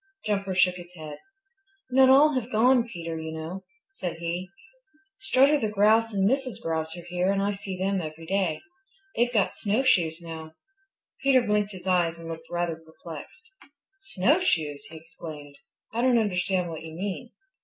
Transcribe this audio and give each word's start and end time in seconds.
Jumper 0.25 0.55
shook 0.55 0.77
his 0.77 0.91
head. 0.95 1.19
"Not 1.91 2.09
all 2.09 2.33
have 2.33 2.51
gone, 2.51 2.87
Peter, 2.91 3.19
you 3.19 3.31
know," 3.31 3.63
said 3.89 4.15
he. 4.17 4.49
"Strutter 5.19 5.59
the 5.59 5.69
Grouse 5.69 6.11
and 6.11 6.27
Mrs. 6.27 6.59
Grouse 6.59 6.97
are 6.97 7.05
here, 7.07 7.31
and 7.31 7.39
I 7.39 7.51
see 7.51 7.77
them 7.77 8.01
every 8.01 8.25
day. 8.25 8.61
They've 9.15 9.31
got 9.31 9.53
snowshoes 9.53 10.19
now." 10.19 10.55
Peter 11.21 11.41
blinked 11.43 11.73
his 11.73 11.85
eyes 11.85 12.17
and 12.17 12.27
looked 12.27 12.49
rather 12.49 12.77
perplexed. 12.77 13.47
"Snowshoes!" 13.99 14.85
he 14.85 14.97
exclaimed. 14.97 15.59
"I 15.93 16.01
don't 16.01 16.17
understand 16.17 16.71
what 16.71 16.81
you 16.81 16.93
mean." 16.95 17.29